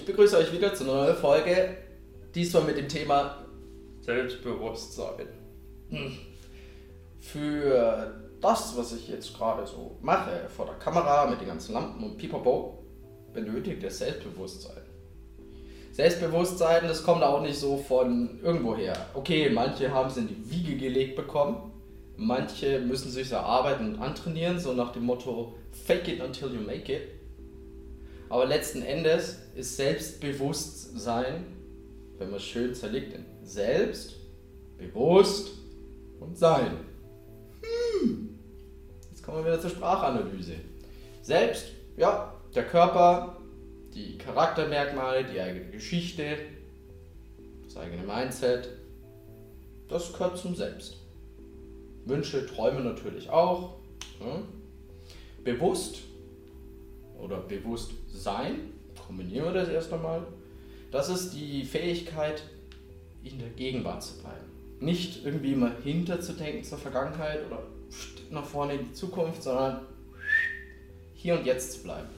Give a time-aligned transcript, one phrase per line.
[0.00, 1.76] ich begrüße euch wieder zu einer neuen Folge.
[2.34, 3.44] Diesmal mit dem Thema
[4.00, 5.28] Selbstbewusstsein.
[5.90, 6.16] Hm.
[7.20, 12.02] Für das, was ich jetzt gerade so mache, vor der Kamera mit den ganzen Lampen
[12.02, 12.82] und Pipapo,
[13.34, 14.82] benötigt ihr Selbstbewusstsein.
[15.92, 18.94] Selbstbewusstsein, das kommt auch nicht so von irgendwoher.
[19.12, 21.72] Okay, manche haben es in die Wiege gelegt bekommen,
[22.16, 25.52] manche müssen sich erarbeiten und antrainieren, so nach dem Motto
[25.84, 27.19] Fake it until you make it.
[28.30, 31.44] Aber letzten Endes ist Selbstbewusstsein,
[32.16, 34.14] wenn man es schön zerlegt, in selbst,
[34.78, 35.50] bewusst
[36.20, 36.76] und sein.
[37.60, 38.38] Hm.
[39.10, 40.54] Jetzt kommen wir wieder zur Sprachanalyse.
[41.22, 43.36] Selbst, ja, der Körper,
[43.94, 46.38] die Charaktermerkmale, die eigene Geschichte,
[47.64, 48.68] das eigene Mindset,
[49.88, 50.98] das gehört zum Selbst.
[52.04, 53.80] Wünsche, Träume natürlich auch.
[54.20, 54.40] Ja.
[55.42, 56.02] Bewusst
[57.22, 58.72] oder Bewusstsein,
[59.06, 60.26] kombinieren wir das erst einmal,
[60.90, 62.42] das ist die Fähigkeit,
[63.22, 64.46] in der Gegenwart zu bleiben.
[64.80, 67.62] Nicht irgendwie immer hinterzudenken zur Vergangenheit oder
[68.30, 69.80] nach vorne in die Zukunft, sondern
[71.14, 72.08] hier und jetzt zu bleiben.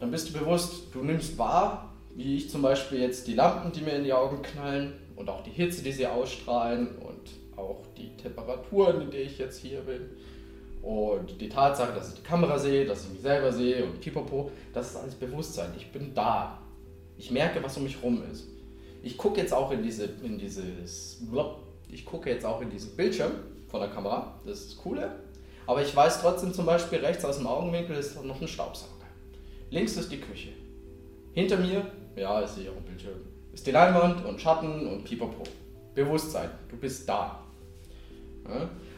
[0.00, 3.82] Dann bist du bewusst, du nimmst wahr, wie ich zum Beispiel jetzt die Lampen, die
[3.82, 8.16] mir in die Augen knallen und auch die Hitze, die sie ausstrahlen und auch die
[8.16, 10.00] Temperaturen, in der ich jetzt hier bin
[10.82, 14.50] und die Tatsache, dass ich die Kamera sehe, dass ich mich selber sehe und pipapo,
[14.74, 15.70] das ist alles Bewusstsein.
[15.76, 16.58] Ich bin da.
[17.16, 18.48] Ich merke, was um mich rum ist.
[19.04, 21.22] Ich gucke jetzt auch in, diese, in dieses,
[21.88, 23.32] ich gucke jetzt auch in diesen Bildschirm
[23.68, 25.12] von der Kamera, das ist das Coole.
[25.66, 28.90] Aber ich weiß trotzdem zum Beispiel, rechts aus dem Augenwinkel ist noch ein Staubsauger.
[29.70, 30.50] Links ist die Küche.
[31.32, 33.20] Hinter mir, ja, ist hier ein Bildschirm,
[33.52, 35.44] ist die Leinwand und Schatten und pipapo.
[35.94, 37.41] Bewusstsein, du bist da.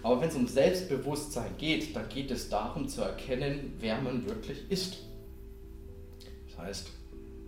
[0.02, 4.70] Aber wenn es um Selbstbewusstsein geht, dann geht es darum zu erkennen, wer man wirklich
[4.70, 4.98] ist.
[6.48, 6.90] Das heißt,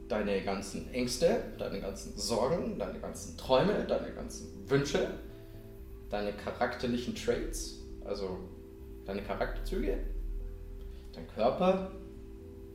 [0.08, 5.10] deine ganzen Ängste, deine ganzen Sorgen, deine ganzen Träume, deine ganzen Wünsche,
[6.10, 8.38] deine charakterlichen Traits, also
[9.04, 9.98] deine Charakterzüge,
[11.12, 11.90] dein Körper,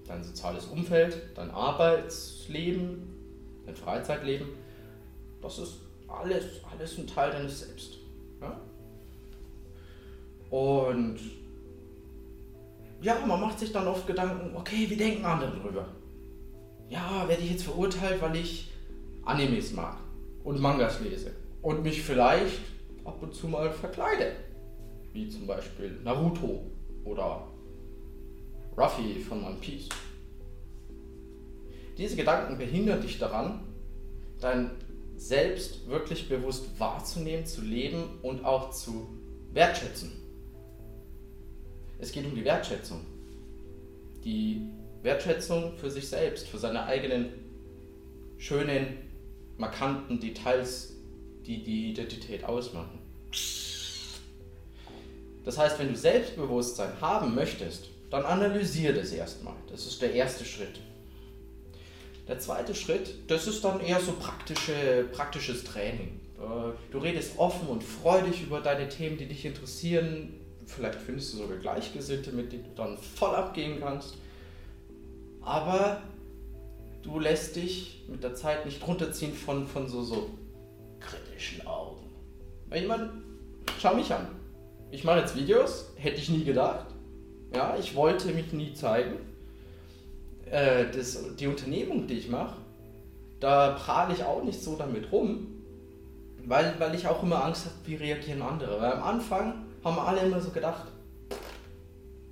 [0.08, 3.08] dein soziales Umfeld, dein Arbeitsleben,
[3.66, 4.48] dein Freizeitleben,
[5.42, 7.98] das ist alles, alles ein Teil deines Selbst.
[8.42, 8.60] Ja?
[10.52, 11.18] Und
[13.02, 15.88] ja, man macht sich dann oft Gedanken, okay, wie denken andere drüber?
[16.90, 18.70] Ja, werde ich jetzt verurteilt, weil ich
[19.24, 19.98] Animes mag
[20.44, 21.32] und Mangas lese
[21.62, 22.60] und mich vielleicht
[23.06, 24.34] ab und zu mal verkleide,
[25.14, 26.66] wie zum Beispiel Naruto
[27.06, 27.48] oder
[28.78, 29.88] Ruffy von One Piece.
[31.98, 33.62] Diese Gedanken behindern dich daran,
[34.42, 34.72] dein
[35.16, 39.08] Selbst wirklich bewusst wahrzunehmen, zu leben und auch zu
[39.54, 40.21] wertschätzen.
[42.02, 43.06] Es geht um die Wertschätzung.
[44.26, 44.68] Die
[45.04, 47.30] Wertschätzung für sich selbst, für seine eigenen
[48.40, 48.98] schönen,
[49.58, 50.96] markanten Details,
[51.46, 53.00] die die Identität ausmachen.
[55.46, 59.56] Das heißt, wenn du Selbstbewusstsein haben möchtest, dann analysiere das erstmal.
[59.70, 60.80] Das ist der erste Schritt.
[62.28, 66.20] Der zweite Schritt, das ist dann eher so praktische, praktisches Training.
[66.92, 70.34] Du redest offen und freudig über deine Themen, die dich interessieren,
[70.76, 74.16] Vielleicht findest du sogar Gleichgesinnte, mit denen du dann voll abgehen kannst.
[75.42, 76.02] Aber
[77.04, 80.30] du lässt dich mit der Zeit nicht runterziehen von, von so, so
[81.00, 82.06] kritischen Augen.
[82.74, 83.12] Ich meine,
[83.80, 84.28] schau mich an.
[84.92, 86.86] Ich mache jetzt Videos, hätte ich nie gedacht.
[87.54, 89.18] Ja, ich wollte mich nie zeigen.
[90.50, 92.56] Äh, das, die Unternehmung, die ich mache,
[93.42, 95.48] da prahle ich auch nicht so damit rum,
[96.46, 98.80] weil, weil ich auch immer Angst habe, wie reagieren andere.
[98.82, 100.86] Weil am Anfang haben alle immer so gedacht,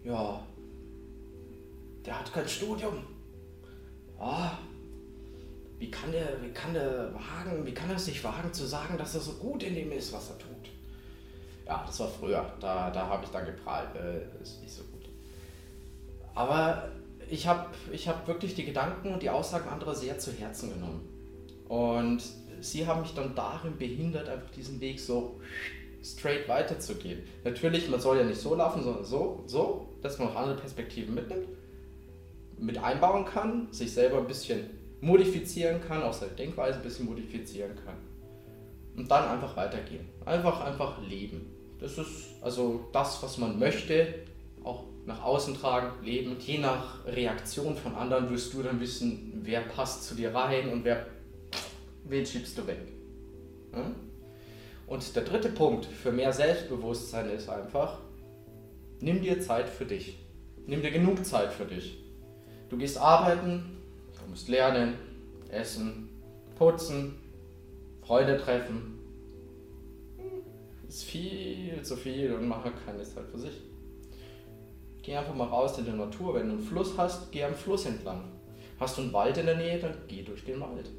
[0.03, 0.39] ja,
[2.05, 3.03] der hat kein Studium.
[4.19, 4.51] Ah,
[5.77, 9.15] wie kann der, wie kann der wagen, wie kann er sich wagen zu sagen, dass
[9.15, 10.49] er so gut in dem ist, was er tut?
[11.65, 12.51] Ja, das war früher.
[12.59, 13.89] Da, da habe ich dann geprahlt.
[13.95, 15.07] Äh, ist nicht so gut.
[16.33, 16.89] Aber
[17.29, 21.07] ich habe ich hab wirklich die Gedanken und die Aussagen anderer sehr zu Herzen genommen.
[21.67, 22.23] Und
[22.61, 25.39] sie haben mich dann darin behindert, einfach diesen Weg so
[26.03, 27.23] straight weiterzugehen.
[27.43, 31.13] Natürlich, man soll ja nicht so laufen, sondern so, so, dass man auch andere Perspektiven
[31.13, 31.47] mitnimmt,
[32.57, 34.69] mit einbauen kann, sich selber ein bisschen
[35.01, 37.95] modifizieren kann, auch seine Denkweise ein bisschen modifizieren kann.
[38.95, 40.09] Und dann einfach weitergehen.
[40.25, 41.55] Einfach, einfach leben.
[41.79, 44.13] Das ist also das, was man möchte,
[44.63, 46.35] auch nach außen tragen, leben.
[46.39, 50.83] Je nach Reaktion von anderen wirst du dann wissen, wer passt zu dir rein und
[50.83, 51.05] wer,
[52.09, 52.79] wen schiebst du weg.
[53.73, 53.91] Ja?
[54.87, 57.99] Und der dritte Punkt für mehr Selbstbewusstsein ist einfach,
[58.99, 60.17] nimm dir Zeit für dich.
[60.65, 61.97] Nimm dir genug Zeit für dich.
[62.69, 63.77] Du gehst arbeiten,
[64.19, 64.95] du musst lernen,
[65.49, 66.09] essen,
[66.55, 67.15] putzen,
[68.01, 68.99] Freunde treffen.
[70.87, 73.61] Ist viel zu viel und mache keine Zeit für sich.
[75.03, 76.33] Geh einfach mal raus in die Natur.
[76.33, 78.23] Wenn du einen Fluss hast, geh am Fluss entlang.
[78.79, 80.89] Hast du einen Wald in der Nähe, dann geh durch den Wald.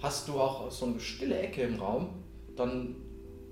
[0.00, 2.10] Hast du auch so eine stille Ecke im Raum,
[2.56, 2.96] dann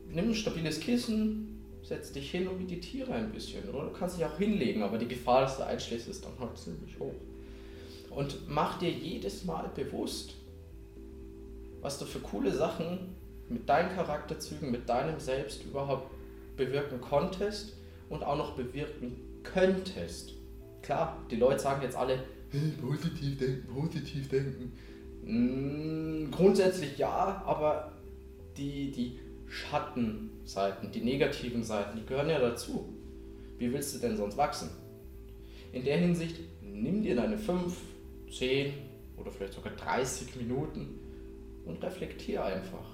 [0.08, 3.68] nimm ein stabiles Kissen, setz dich hin und meditiere ein bisschen.
[3.68, 6.56] Oder du kannst dich auch hinlegen, aber die Gefahr, dass du einschläfst, ist dann halt
[6.56, 7.14] ziemlich hoch.
[8.10, 10.34] Und mach dir jedes Mal bewusst,
[11.80, 13.14] was du für coole Sachen
[13.48, 16.10] mit deinen Charakterzügen, mit deinem Selbst überhaupt
[16.56, 17.74] bewirken konntest
[18.08, 20.34] und auch noch bewirken könntest.
[20.82, 22.18] Klar, die Leute sagen jetzt alle,
[22.50, 24.72] hey, positiv denken, positiv denken.
[25.25, 27.93] Mm, grundsätzlich ja, aber
[28.56, 32.93] die, die Schattenseiten, die negativen Seiten, die gehören ja dazu.
[33.59, 34.70] Wie willst du denn sonst wachsen?
[35.73, 37.76] In der Hinsicht, nimm dir deine 5,
[38.31, 38.73] 10
[39.17, 40.99] oder vielleicht sogar 30 Minuten
[41.65, 42.87] und reflektier einfach.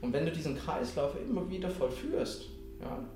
[0.00, 2.48] Und wenn du diesen Kreislauf immer wieder vollführst,
[2.80, 3.08] ja,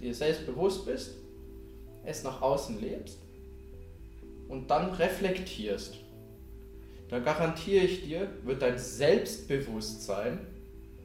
[0.00, 1.16] dir selbst bewusst bist,
[2.04, 3.18] es nach außen lebst
[4.48, 5.98] und dann reflektierst,
[7.12, 10.40] dann garantiere ich dir, wird dein Selbstbewusstsein,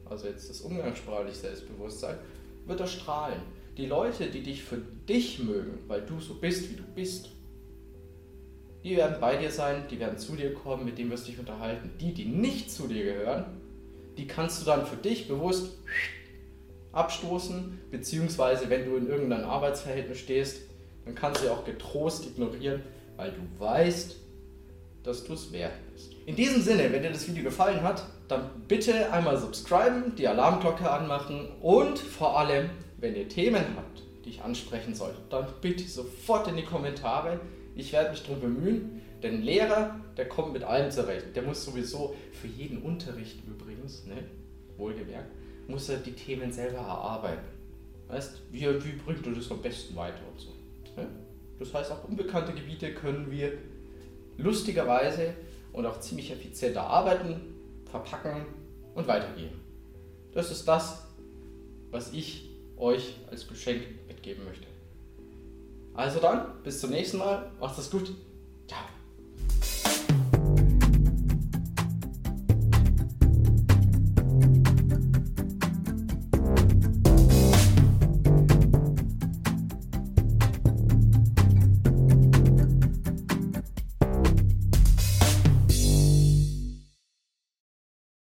[0.06, 2.16] also jetzt das umgangssprachliche Selbstbewusstsein,
[2.66, 3.42] wird erstrahlen.
[3.76, 7.28] Die Leute, die dich für dich mögen, weil du so bist, wie du bist,
[8.84, 11.40] die werden bei dir sein, die werden zu dir kommen, mit denen wirst du dich
[11.40, 11.90] unterhalten.
[12.00, 13.44] Die, die nicht zu dir gehören,
[14.16, 15.76] die kannst du dann für dich bewusst
[16.92, 20.62] abstoßen, beziehungsweise wenn du in irgendeinem Arbeitsverhältnis stehst,
[21.04, 22.82] dann kannst du sie auch getrost ignorieren,
[23.16, 24.16] weil du weißt,
[25.08, 26.12] dass du es wert bist.
[26.26, 30.88] In diesem Sinne, wenn dir das Video gefallen hat, dann bitte einmal subscriben, die Alarmglocke
[30.88, 32.68] anmachen und vor allem,
[32.98, 37.40] wenn ihr Themen habt, die ich ansprechen soll, dann bitte sofort in die Kommentare.
[37.74, 41.34] Ich werde mich darum bemühen, denn Lehrer, der kommt mit allem zurecht.
[41.34, 44.24] Der muss sowieso für jeden Unterricht übrigens, ne,
[44.76, 45.30] wohlgemerkt,
[45.68, 47.46] muss er die Themen selber erarbeiten.
[48.08, 50.50] Weißt, wie, wie bringt du das am besten weiter und so.
[51.00, 51.08] Ne?
[51.58, 53.52] Das heißt, auch unbekannte Gebiete können wir
[54.38, 55.34] lustigerweise
[55.72, 57.54] und auch ziemlich effizient erarbeiten,
[57.84, 58.46] verpacken
[58.94, 59.60] und weitergeben.
[60.32, 61.06] Das ist das,
[61.90, 64.66] was ich euch als Geschenk mitgeben möchte.
[65.94, 67.50] Also dann, bis zum nächsten Mal.
[67.60, 68.12] Macht es gut.
[68.68, 68.97] Ciao.